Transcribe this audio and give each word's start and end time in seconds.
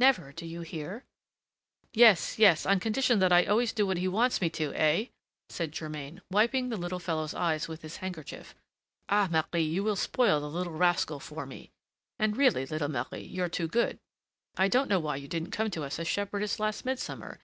never, 0.00 0.32
do 0.32 0.44
you 0.44 0.62
hear?" 0.62 1.04
"Yes, 1.94 2.40
yes, 2.40 2.66
on 2.66 2.80
condition 2.80 3.20
that 3.20 3.30
I 3.32 3.44
always 3.44 3.72
do 3.72 3.86
what 3.86 3.98
he 3.98 4.08
wants 4.08 4.40
me 4.40 4.50
to, 4.50 4.72
eh?" 4.74 5.10
said 5.48 5.70
Germain, 5.70 6.20
wiping 6.28 6.70
the 6.70 6.76
little 6.76 6.98
fellow's 6.98 7.34
eyes 7.34 7.68
with 7.68 7.82
his 7.82 7.98
handkerchief. 7.98 8.56
"Ah! 9.08 9.28
Marie, 9.30 9.62
you 9.62 9.84
will 9.84 9.94
spoil 9.94 10.40
the 10.50 10.68
rascal 10.70 11.20
for 11.20 11.46
me! 11.46 11.70
And 12.18 12.36
really, 12.36 12.66
little 12.66 12.88
Marie, 12.90 13.22
you're 13.30 13.48
too 13.48 13.68
good. 13.68 14.00
I 14.56 14.66
don't 14.66 14.88
know 14.88 14.98
why 14.98 15.14
you 15.14 15.28
didn't 15.28 15.52
come 15.52 15.70
to 15.70 15.84
us 15.84 16.00
as 16.00 16.08
shepherdess 16.08 16.58
last 16.58 16.84
midsummer. 16.84 17.38